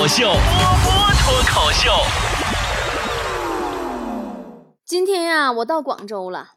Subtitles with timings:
[0.00, 1.90] 口秀，波波脱口秀。
[4.82, 6.52] 今天呀，我到广州了。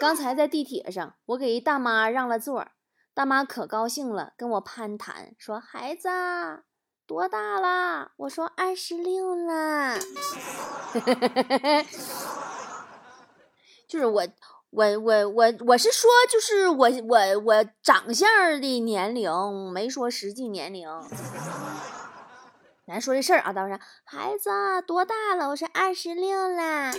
[0.00, 2.68] 刚才在地铁上，我给一大妈让了座，
[3.12, 6.08] 大妈可高兴了，跟我攀谈说：“孩子
[7.08, 9.98] 多大了？”我说：“二十六了。
[13.90, 14.24] ”就是我。
[14.70, 18.28] 我我我我是说，就是我我我长相
[18.60, 19.32] 的年龄，
[19.72, 20.86] 没说实际年龄。
[22.86, 24.48] 咱说这事儿啊，当时孩子
[24.86, 25.48] 多大了？
[25.48, 26.92] 我说二十六了。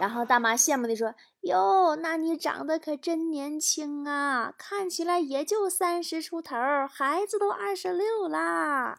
[0.00, 6.56] 然后大妈羡慕的说：“哟，那你长得可真年轻啊，看起来也就三十出头，
[6.90, 8.98] 孩子都二十六啦。”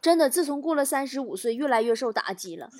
[0.00, 2.70] 真的，自从过了三十五岁，越来越受打击了。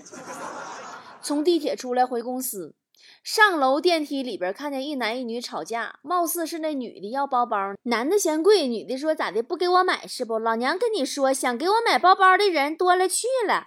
[1.21, 2.77] 从地铁出来回公司。
[3.23, 10.39] 上楼电梯里边看见一男一女吵架，貌似是那女的要包包，男的嫌贵，女的说咋的不给我买是不？
[10.39, 13.65] 老娘跟你说，想给我买包包的人多了去了。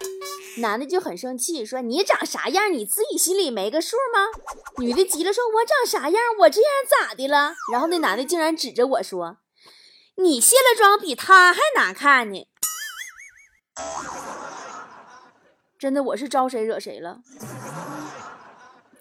[0.58, 4.26] 男的就很生气，说你长啥样你自己心里没个数吗？
[4.78, 6.22] 女的急了，说我长啥样？
[6.40, 7.54] 我这样咋的了？
[7.70, 9.38] 然后那男的竟然指着我说，
[10.16, 12.46] 你卸了妆比他还难看呢。
[15.78, 17.20] 真的，我是招谁惹谁了？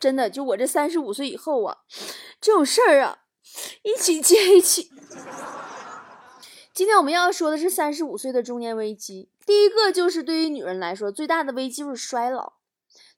[0.01, 1.77] 真的，就我这三十五岁以后啊，
[2.41, 3.19] 这种事儿啊，
[3.83, 4.89] 一起接一起。
[6.73, 9.29] 今天我们要说的是三十五岁的中年危机。
[9.45, 12.53] 第一个就是对于女人来说最大的危机就是衰老。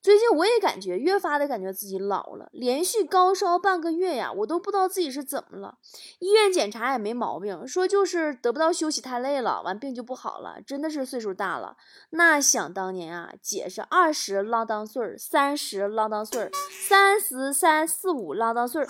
[0.04, 5.78] 最近我也感觉越发的感觉自己老了，连续高烧半个月呀，我都不知道自己是怎么了。
[6.20, 10.62] 医院检查也没毛病，说就是得不到休息太累了，完病就不好了。
[10.62, 11.78] 真的是岁数大了。
[12.09, 18.88] 那想当年啊，姐是二十浪当岁儿，三十浪当岁儿，三十三四五浪当岁儿，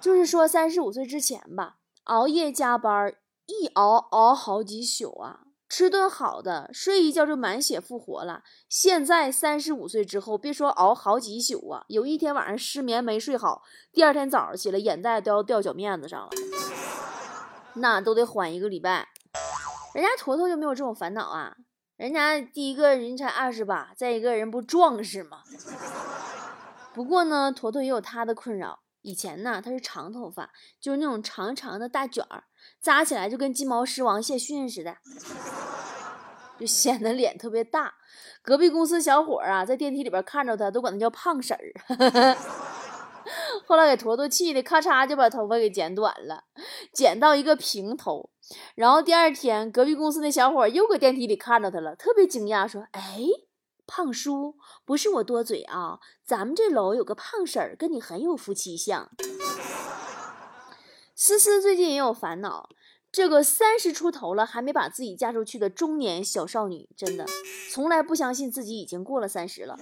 [0.00, 3.12] 就是说三十五岁之前吧，熬夜加班，
[3.46, 5.40] 一熬熬好几宿啊。
[5.70, 8.42] 吃顿好的，睡一觉就满血复活了。
[8.68, 13.62] 现在三十五岁之后，别说熬好几宿啊，有一天晚上失眠没睡好，
[13.92, 16.28] 第二天早上起来眼袋都要掉脚面子上了，
[17.74, 19.10] 那都得缓一个礼拜。
[19.94, 21.54] 人家坨坨就没有这种烦恼啊，
[21.96, 25.42] 人家第一个人才二十八，再一个人不壮实吗？
[26.92, 28.80] 不过呢，坨坨也有他的困扰。
[29.02, 30.50] 以前呢，他是长头发，
[30.80, 32.44] 就是那种长长的大卷儿，
[32.80, 34.96] 扎起来就跟金毛狮王谢逊似的，
[36.58, 37.94] 就显得脸特别大。
[38.42, 42.36] 隔壁公司小伙儿啊，在电梯里边看着他，都管他叫胖婶儿。
[43.66, 46.44] 后来给坨坨气的，咔嚓就把头发给剪短了，
[46.92, 48.30] 剪到一个平头。
[48.74, 53.20] 然后第二天，隔壁公司那小伙又搁电梯里看着他了，特别惊讶，说：“哎。”
[53.90, 59.10] 胖叔，不是我多嘴啊，咱们这楼有个胖婶儿，跟你很有夫妻相。
[61.16, 62.68] 思思最近也有烦恼，
[63.10, 67.26] 这个三十出头了还没把自己嫁出去的中年小少女，真的
[67.72, 69.76] 从来不相信自己已经过了三十了，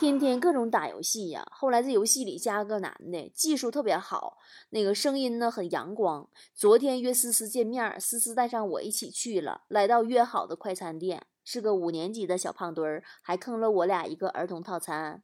[0.00, 1.46] 天天各种打游戏呀。
[1.52, 4.38] 后来在游戏里加个男的，技术特别好，
[4.70, 6.28] 那个声音呢很阳光。
[6.56, 11.24] 昨天约思思见面，思思带上我一起去了，来到约好的快餐店。
[11.48, 15.22] 是个五年级的小胖墩儿，还坑了我俩一个儿童套餐。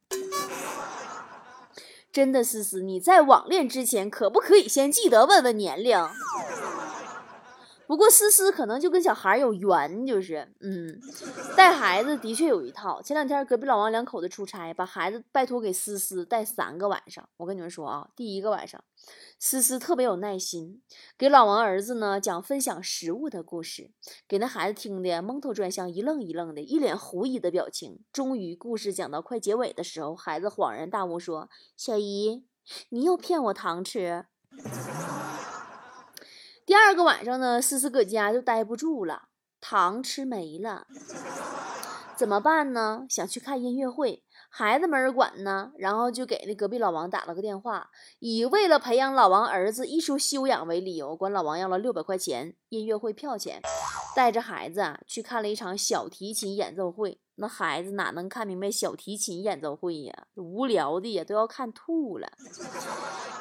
[2.13, 5.99] 真的，思思，你在网恋之前可不可以先记得问问年龄？
[7.93, 10.99] 不过思思可能就跟小孩有缘，就是，嗯，
[11.55, 13.03] 带孩子的确有一套。
[13.03, 17.29] 前两天隔壁老王两口子出差，把孩子拜托给思思带三个晚上。
[17.37, 18.83] 我跟你们说啊，第一个晚上，
[19.39, 20.81] 思思特别有耐心，
[21.19, 23.91] 给老王儿子呢讲分享食物的故事，
[24.27, 28.01] 给那孩子听的蒙头转向，一愣一愣的，一脸狐疑的表情。
[28.11, 32.47] 终于故事讲到快结尾的时候，孩子恍然大悟说：“小姨，
[32.89, 34.25] 你又骗我糖吃。”
[36.73, 39.25] 第二个晚上呢，思思搁家就待不住了，
[39.61, 40.87] 糖吃没了，
[42.17, 43.05] 怎么办呢？
[43.11, 47.91] 想去看音乐会，孩子没人管呢，然后就给那隔壁老王打了个电话，
[48.21, 53.61] 以为了培养老王儿子艺术修养为理由，管老王要了六百块钱音乐会票钱，
[54.15, 57.19] 带着孩子去看了一场小提琴演奏会。
[57.37, 60.13] 那孩子哪能看明白小提琴演奏会呀？
[60.35, 62.29] 无聊的呀，都要看吐了。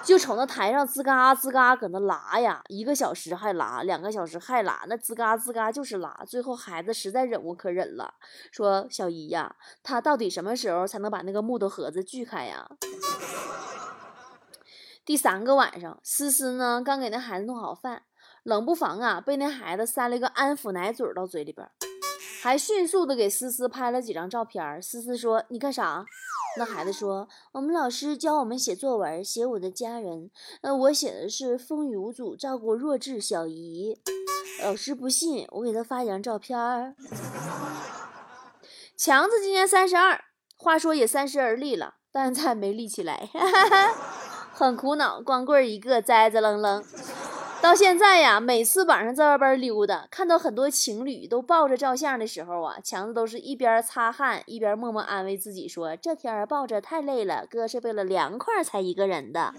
[0.04, 6.24] 就瞅那台上吱嘎吱嘎搁那拉呀，一个小时还拉，两个小时还拉，那吱嘎吱嘎就是拉。
[6.26, 8.14] 最后孩子实在忍无可忍了，
[8.52, 12.68] 说：“小姨呀，他到底什么时候才能把那个木头盒子锯开呀？”
[15.06, 18.04] 第三个晚上，思思呢刚给那孩子弄好饭，
[18.44, 21.68] 冷不防啊被那孩子塞了一个安抚奶嘴到嘴里边。
[22.42, 24.82] 还迅速的给思思拍了几张照片。
[24.82, 26.04] 思思说：“你干啥？”
[26.58, 30.32] 那孩子说：“我们老师教我们写作文，写我的家人。
[30.62, 34.02] 呃，我写的是风雨无阻照顾弱智小姨。”
[34.64, 36.96] 老师不信，我给他发一张照片儿。
[38.98, 40.20] 强子今年三十二，
[40.58, 43.30] 话说也三十而立了，但再没立起来，
[44.52, 46.84] 很苦恼，光棍一个，栽栽愣愣。
[47.62, 59.54] 到现在呀，每次晚上在外边溜达，看到很多情侣都抱着照相的时候啊，强子都是一边擦汗一边默默安慰自己说：“这天儿抱着太累了，哥是为了凉快才一个人的。”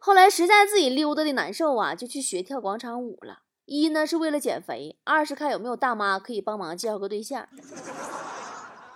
[0.00, 3.40] 后来实在自己溜达的难受啊，就去学跳广场舞了。
[3.66, 7.46] 一呢是为了减肥，二是看有没有大妈可以帮忙介绍个对象。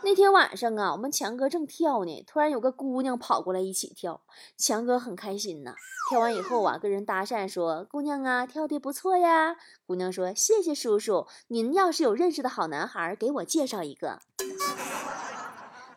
[0.03, 4.23] 那天晚上啊，我们强哥正跳呢，突然有个姑娘跑过来一起跳，
[4.56, 5.75] 强哥很开心呐。
[6.09, 9.56] 跳完以后啊，跟人搭讪说：“姑娘啊，跳的不错呀。”
[9.87, 14.21] 姑娘说：“谢谢叔叔，您要是有认识的好男孩，给我介绍一个。”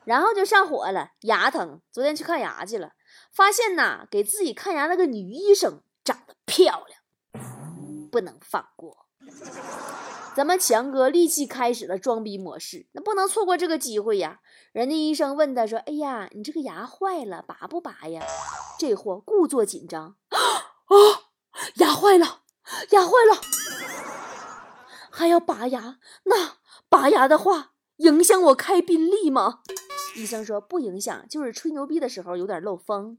[0.04, 2.94] 然后就上火了，牙疼，昨天去看牙去了，
[3.32, 9.06] 发现呐，给自己看牙那个女医生长得漂亮，不能放过。
[10.34, 14.40] 咱们强哥立即开始了装逼模式，那不能错过这个机会呀！
[14.72, 18.24] 人家医生问他说：“哎呀，你这个牙坏了，拔不拔呀？”
[18.80, 20.96] 这货故作紧张：“啊，
[21.76, 22.44] 牙坏了，
[22.92, 23.42] 牙坏了，
[25.12, 25.98] 还要拔牙？
[26.24, 26.54] 那
[26.88, 29.60] 拔牙的话，影响我开宾利吗？”
[30.16, 33.18] 医生说：“不影响，就是吹牛逼的时候有点漏风。”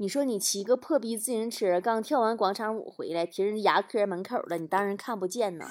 [0.00, 5.66] 你说你骑个破逼自行车，刚跳完广场舞回来，停人牙科门口了，你当然看不见呢。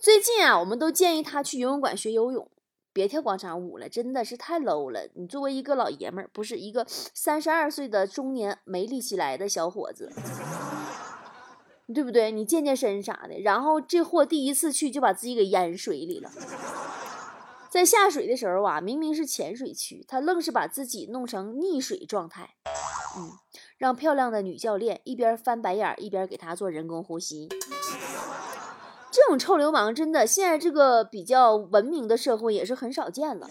[0.00, 2.50] 最近啊，我们都建议他去游泳馆学游泳，
[2.92, 5.08] 别跳广场舞了，真的是太 low 了。
[5.14, 10.10] 你作为一个老爷们儿，不是一个三十二岁的中年没立起来的小伙子，
[11.94, 12.32] 对不对？
[12.32, 13.38] 你健健身啥的。
[13.44, 16.28] 然后这货第一次去就把自己给淹水里了。
[17.70, 22.56] 在下水的时候啊，明明是浅水区，他愣是把自己弄成溺水状态，
[23.16, 23.30] 嗯，
[23.78, 27.48] 让漂亮的女教练一边翻白眼一边给他做人工呼吸。
[29.12, 33.48] 这种臭流氓真的，现在这个比较文明的社会也是很少见了。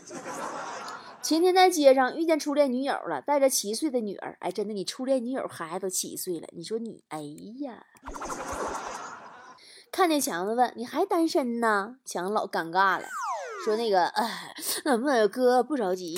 [1.22, 4.38] 前天在街上遇见初恋女友了，带着七岁的女儿。
[4.42, 7.22] 哎，真的，你初恋女友孩子都七岁了，你说你，哎
[7.62, 7.86] 呀！
[9.92, 13.06] 看见强子问：“你还单身呢？”强老尴尬了。
[13.66, 16.18] 说那个，哎，那哥不着急。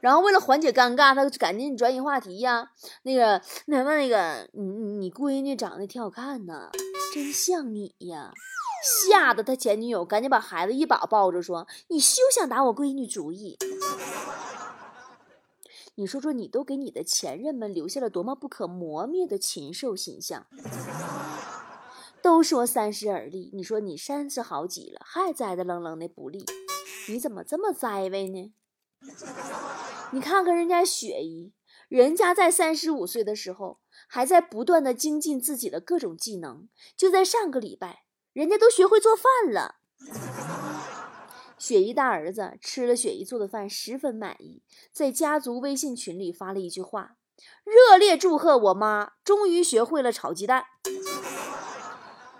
[0.00, 2.70] 然后为了缓解尴尬，他就赶紧转移话题呀。
[3.02, 6.70] 那个，那那个，你你闺女长得挺好看呢，
[7.12, 8.32] 真像你呀。
[8.84, 13.58] 吓得他前女友赶紧把孩子一把抱着，说：“你休想打我闺女主意。”
[15.96, 20.46] 你说说，你都给你的前任们留下了多么不可磨灭的禽兽形象。
[22.26, 26.44] 都说三十而立，你说你三十好几了，还栽的愣愣的不立，
[27.08, 28.52] 你怎么这么栽歪呢？
[30.10, 31.52] 你看看人家雪姨，
[31.88, 33.78] 人家在三十五岁的时候，
[34.08, 36.68] 还在不断的精进自己的各种技能。
[36.96, 39.76] 就在上个礼拜，人家都学会做饭了。
[41.56, 47.14] 雪姨大儿子吃了雪姨做的饭，十分满意，在家族微信群里发了一句话
[47.62, 50.64] ：“热烈祝贺我妈，终于学会了炒鸡蛋。”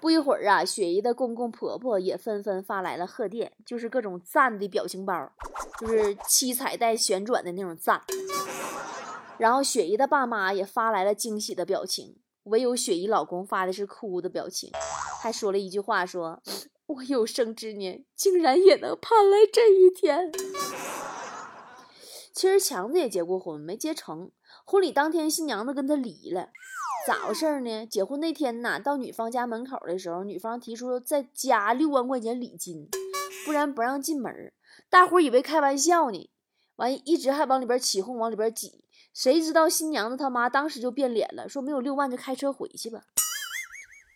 [0.07, 5.33] 不一会儿啊，雪姨的公公婆婆也纷纷发来了贺电，就是各种赞的表情包，
[5.81, 8.01] 就是七彩带旋转的那种赞。
[9.37, 14.71] 然后雪姨的爸妈也发来了惊喜的表情，唯有雪姨老公发的是哭的表情，
[15.21, 16.41] 还说了一句话：“说
[16.87, 20.31] 我有生之年竟然也能盼来这一天。”
[22.33, 24.31] 其实强子也结过婚，没结成。
[24.65, 26.51] 婚礼当天，新娘子跟他离了。
[27.07, 27.87] 咋回事呢？
[27.87, 32.89] 结婚那天呐，到女方家门口的时候，女方提出再加六万块钱礼金，
[33.45, 34.53] 不然不让进门。
[34.91, 36.29] 大伙以为开玩笑呢，
[36.75, 38.85] 完一直还往里边起哄，往里边挤。
[39.15, 43.03] 谁知道新娘子他妈当时就变脸了，说没有六万就开车回去吧。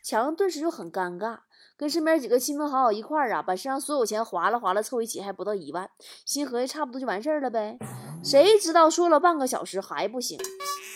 [0.03, 1.39] 强顿时就很尴尬，
[1.77, 5.89] 跟身边几个亲朋好友一块儿啊，把身上所有钱划拉划拉凑一起，还不到一万，
[6.25, 7.79] 心合计差不多就完事儿了呗。
[8.25, 10.37] 谁知道说了半个小时还不行。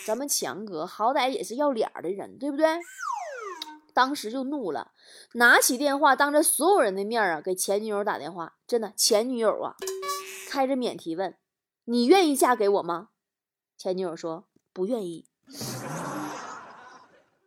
[0.05, 2.67] 咱们强哥好歹也是要脸的人，对不对？
[3.93, 4.91] 当时就怒了，
[5.33, 8.55] 拿起电话，当着所有人的面啊，给前女友打电话。
[8.67, 9.75] 真的，前女友啊，
[10.49, 11.35] 开着免提问
[11.85, 13.09] ：“你愿意嫁给我吗？”
[13.77, 15.25] 前女友说：“不愿意。”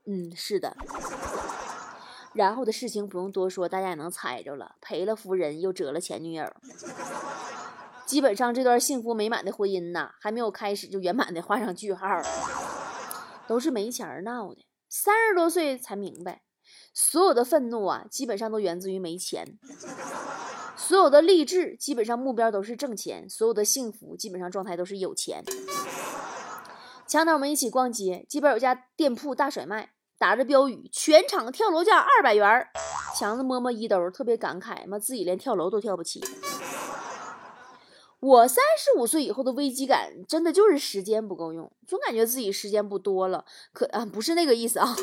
[0.07, 0.77] 嗯，是的。
[2.33, 6.51] 然后的事情不用多说，大家也能猜着了，赔了夫人又折了前女友。
[8.09, 12.07] 基本上这段幸福美满的婚姻呐，还没有开始就圆满的画上句号，
[13.47, 14.67] 都是没钱闹的。
[14.89, 16.41] 三十多岁才明白，
[16.95, 19.45] 所有的愤怒啊，基本上都源自于没钱；
[20.75, 25.45] 所有的励志，基本上目标都是挣钱；所有的幸福，基本上状态都是有钱。
[27.07, 32.67] 前两天我们一起逛街，街边有家店铺大甩卖，打着标语“全场跳楼价二百元”。
[33.21, 36.23] 强子摸摸衣兜，特别感慨嘛，自己连跳楼都跳不起。
[38.21, 43.45] 我三十五岁以后的危机感，真的就是时间不够用，总感觉自己时间不多了。
[43.73, 44.97] 可啊，不是那个意思啊，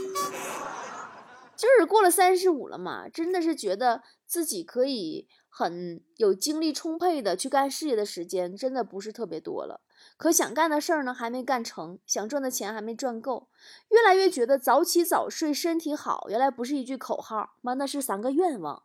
[1.56, 9.80] 就是过了三十五了嘛，真的是觉得自己可以很有精力充沛的去干事业的时间，真的不是特别多了。
[10.18, 13.48] 可想干的事儿呢，还没干成；想赚的钱还没赚够。
[13.90, 18.84] 越来越觉得早起早睡身体好，原来不是一句口号，妈那是三个愿望。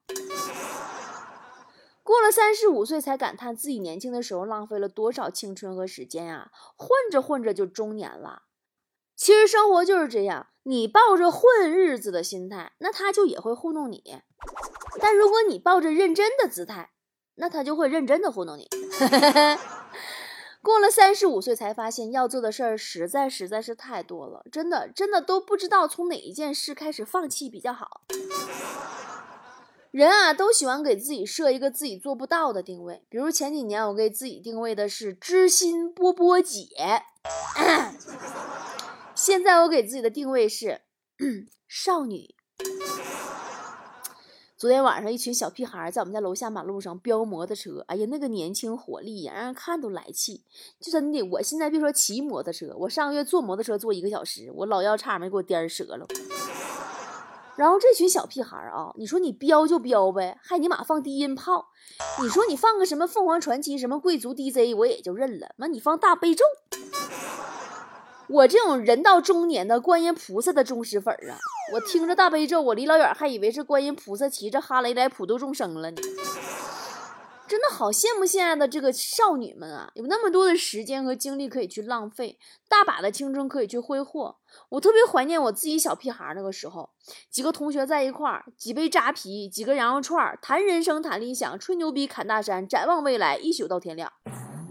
[2.10, 6.50] 过了三十五岁，才感叹自己年轻的时候浪费了多少青春和时间啊！
[6.76, 8.42] 混着混着就中年了。
[9.14, 13.98] 其实生活就是这样，你抱着混日子的心态，那他就也会糊弄你；
[15.00, 16.90] 但如果你抱着认真的姿态，
[17.36, 18.68] 那他就会认真的糊弄你。
[20.60, 28.00] 过了三十五岁，才发现要做的事儿实在实在是太多了，真的真的都不知道从哪一件事开始放弃比较好。
[29.90, 33.02] 人啊，都喜欢给自己设一个自己做不到的定位。
[33.08, 36.68] 比如前几年，我给自己定位的是知心波波姐，
[39.16, 40.82] 现在我给自己的定位是
[41.66, 42.36] 少女。
[44.56, 50.44] 昨天晚上，一群小屁孩在我们家楼下马路上飙摩托车，哎呀，那个年轻活力呀，让人看都来气。
[50.78, 56.06] 就真的，我现在别说骑摩托车，我上个月坐摩托车坐一个小时，我老腰差点没给我颠折了。
[57.60, 61.66] 然后这群小屁孩啊，你说你飙就飙呗，还尼玛放低音炮。
[62.22, 65.50] 你说你放个什么凤凰传奇、什么贵族 DJ，我也就认了。
[65.58, 66.42] 那你放大悲咒，
[68.30, 71.36] 我这种人到中年的观音菩萨的忠实粉啊，
[71.74, 76.00] 我听着大悲咒，我离老远还以为是观音菩萨骑着哈雷来普度众生了呢。
[77.50, 82.38] 真的好羡慕现在的这个少女们啊，有那么多的时间和精力可以去浪费，
[82.68, 84.36] 大把的青春可以去挥霍。
[84.68, 86.90] 我特别怀念我自己小屁孩那个时候，
[87.28, 94.12] 几个同学在一块儿，几杯扎啤，几个羊肉串，谈人生，谈理想，吹牛逼，侃大山，展望未来，一宿到天亮。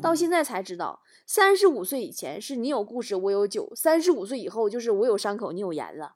[0.01, 6.13] 到现在才知道，三十五岁以前是你有故事，我有酒；三十五岁以后就是我有伤口，你有盐了。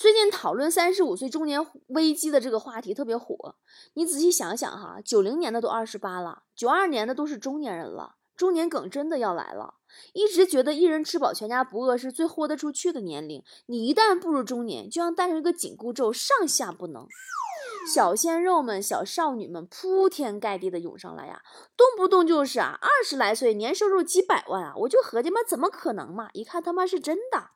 [0.00, 3.56] 最近讨论三十五岁中年危机的这个话题特别火，
[3.92, 9.74] 你仔细想想哈，九零年的都二十八了，九二年的都是中年人了，中年梗真的要来了。
[10.14, 17.06] 一直觉得一人吃饱全家不饿是最豁得出去的年龄，你一旦步入中年，就像戴上一个紧箍咒，上下不能。
[17.94, 21.42] 小鲜肉们、小少女们铺天盖地的涌上来呀，
[21.76, 26.30] 动不动就是啊，二十来岁年收入几百万啊，我就合计嘛，怎么可能嘛？
[26.32, 27.50] 一看他妈是真的。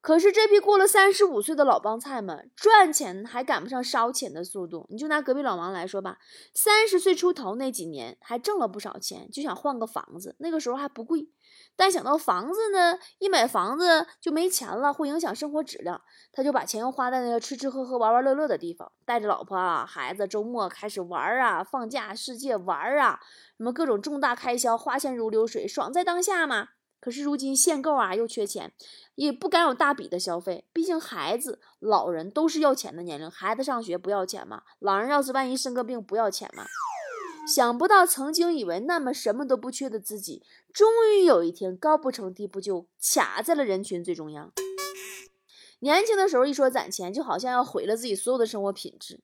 [0.00, 4.86] 可是这批过了三十五岁的老帮菜们，赚钱还赶不上烧钱的速度。
[4.88, 6.16] 你就拿隔壁老王来说吧，
[6.54, 11.28] 三十岁出头那几年还挣了不少钱，就想换个房子，那个时候还不贵。
[11.76, 16.00] 但想到房子呢，一买房子就没钱了，会影响生活质量，
[16.32, 23.20] 他就把钱又花在那个吃吃喝喝、玩玩乐乐的地方，带着老婆啊、孩子，周末开始玩啊，放假世界玩啊，
[23.58, 26.68] 什么各种重大开销，花钱如流水，爽在当下嘛。
[27.00, 28.72] 可是如今限购啊，又缺钱，
[29.14, 30.64] 也不敢有大笔的消费。
[30.72, 34.62] 毕竟孩子、老人都是要钱的年龄，孩子上学不要钱吗？
[34.78, 36.64] 老人要是万一生个病不要钱吗？
[37.48, 44.52] 想不到曾经以为那么什么都不缺的自己，终于有一天高不成低不就，卡在了人群最中央。
[45.80, 49.20] 年轻的时候一说攒钱，就好像要毁了自己所有的生活品质。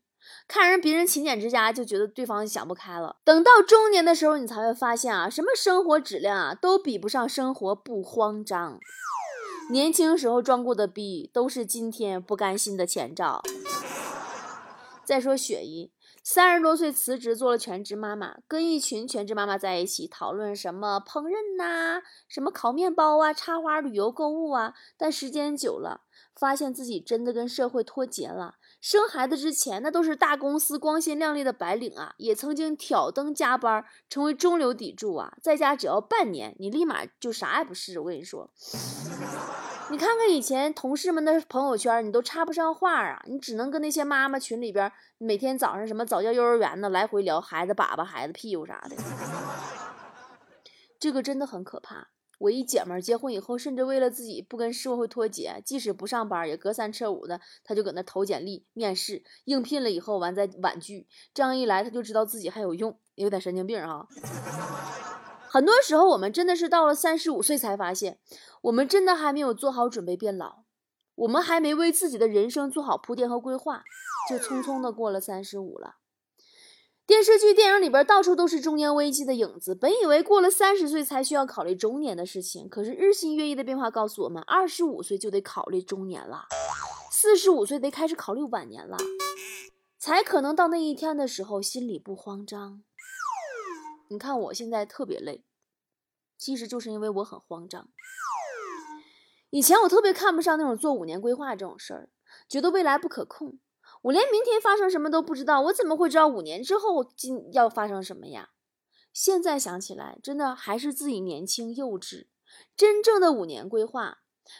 [0.49, 3.16] 看人别人勤俭持家，就觉得对方想不开了。
[3.25, 8.78] 等到中年的时候，你才会发现啊，什么生活质量啊，都比不上生活不慌张。
[9.71, 13.42] 年轻时候装过的逼，都是今天不甘心的前兆。
[15.04, 15.92] 再说雪姨，
[16.23, 24.75] 三十多岁辞职做了全职妈妈，跟一群全职妈妈在一起讨论什么烹饪呐，什么烤面包啊，插花、旅游、购物啊。
[24.97, 26.02] 但时间久了，
[26.35, 28.56] 发现自己真的跟社会脱节了。
[28.88, 35.37] 生孩子之前，那都是大公司光鲜亮丽的白领啊，也曾经挑灯加班，成为中流砥柱啊。
[35.43, 37.99] 在家只要半年，你立马就啥也不是。
[37.99, 38.49] 我跟你说，
[39.90, 48.95] 你看看以前同事们的朋友圈，你都插不上话啊，你只能跟那些妈妈群里边，每天早上什么早教幼儿园的来回聊孩子粑粑、孩子屁股啥的，
[51.00, 52.07] 这个真的很可怕。
[52.38, 61.07] 我一姐们儿结婚以后，甚至为了自己不跟社会脱节，即使不上班，也隔三差五的，她就搁那投简历、面试、应聘了以后，完再婉拒。
[61.33, 64.07] 这样一来，她就知道自己还有用，有点神经病啊。
[65.49, 68.19] 很多时候，我们真的是到了三十五岁才发现，
[68.62, 70.64] 我们真的还没有做好准备变老，
[71.14, 73.83] 我们还没为自己的人生做好铺垫和规划，
[74.28, 75.97] 就匆匆的过了三十五了。
[77.07, 79.77] 电视剧、电影里边到处都是中年危机的影子。
[79.77, 86.47] 本以为过了三十岁才需要考虑中年的事情，可是日新月异的变化告诉我们，二十五岁就得考虑中年了，
[87.13, 88.97] 四十五岁得开始考虑晚年了，
[90.01, 92.83] 才可能到那一天的时候心里不慌张。
[94.09, 95.45] 你看我现在特别累，
[96.37, 97.89] 其实就是因为我很慌张。
[99.51, 102.11] 以前我特别看不上那种做五年规划这种事儿，
[102.49, 103.61] 觉得未来不可控。
[104.07, 108.51] 我连明天发生什么都不知道，我怎么会知道五年之后今要发生什么呀？
[109.13, 112.27] 现在想起来，真的还是自己年轻幼稚。
[112.77, 114.19] 真正的五年规划，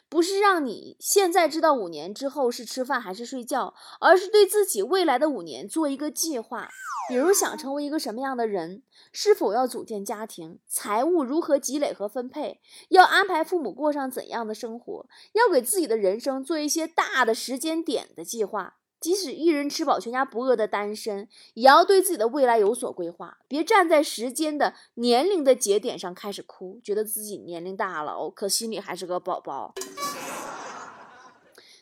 [0.09, 6.69] 不是让你现在知道五年之后是吃饭还是睡觉，而是对自己未来的五年做一个计划。
[7.09, 18.79] 比如想成为一个什么样的人，是否要组建家庭，财务如何积累和分配，要安排父母过上怎样的生活，要给自己的人生做一些大的时间点的计划。
[19.07, 23.39] 即使一人吃饱全家不饿的单身，也要对自己的未来有所规划。
[23.47, 29.75] 别站在时间的年龄的节点上开始哭，觉得自己年龄大了哦，可心里还是个宝宝。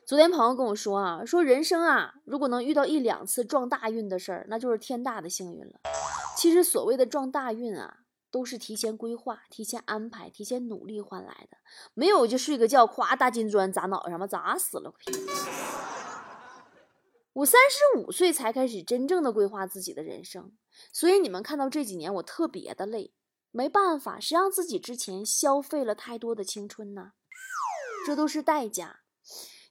[0.04, 5.81] 昨天朋友跟我说啊，说人生啊，如果能遇到一两次撞大运的事儿，那就是天大的幸运了。
[6.37, 8.00] 其实所谓的撞大运啊，
[8.31, 11.57] 都是提前规划、提前安排、提前努力换来的。
[11.95, 14.93] 没有就睡个觉，咵大金砖砸脑袋上吧，砸死了！
[17.34, 20.52] 我三十五岁才开始真正的规划自己的人生，
[20.92, 23.12] 所以你们看到这几年我特别的累，
[23.50, 27.12] 没办法，谁让自己之前消费了太多的青春呢？
[28.06, 29.00] 这都是代价。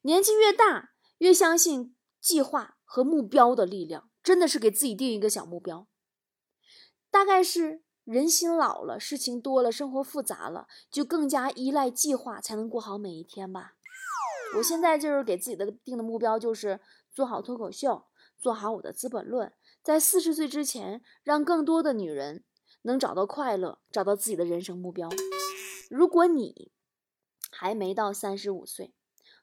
[0.02, 5.88] 年纪越大，越相信计划和目标的力量，真的是给自己定一个小目标。
[7.10, 13.76] 大概是人心老了，事情多了，生活复杂了，就更加依赖计划才能过好每一天吧。
[14.58, 16.82] 我现在就是给自己的定的目标就是。
[17.14, 18.06] 做好脱口秀，
[18.40, 19.50] 做好我的《资本论》，
[19.84, 22.44] 在四十岁之前，让更多的女人
[22.82, 25.08] 能找到快乐，找到自己的人生目标。
[25.92, 26.72] 如果你
[27.52, 28.96] 还没到三十五岁，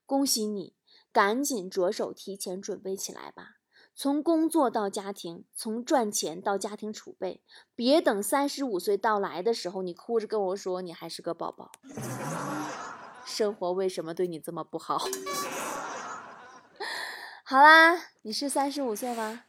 [0.04, 0.74] 恭喜你，
[1.12, 3.58] 赶紧着手提前准备起来吧。
[3.94, 7.42] 从工作到家庭，从赚钱到家庭储备，
[7.76, 11.70] 别等三十五岁到来的时候，你哭着跟我说你还是个宝宝。
[13.24, 14.98] 生活为什么对你这么不好？
[17.50, 19.40] 好啦，你是三十五岁吗？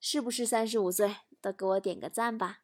[0.00, 1.18] 是不是三十五岁？
[1.40, 2.56] 都给我点个赞吧。